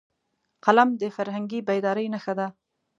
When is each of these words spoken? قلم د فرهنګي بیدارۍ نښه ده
قلم 0.65 0.89
د 1.01 1.03
فرهنګي 1.15 1.59
بیدارۍ 1.67 2.07
نښه 2.13 2.33
ده 2.39 2.47